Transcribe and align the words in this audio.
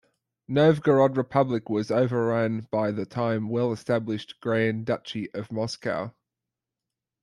Novgorod 0.47 1.15
Republic 1.15 1.69
was 1.69 1.91
overran 1.91 2.67
by 2.71 2.89
the 2.89 3.05
time 3.05 3.49
well-established 3.49 4.39
Grand 4.41 4.83
Duchy 4.83 5.31
of 5.35 5.51
Moscow. 5.51 6.11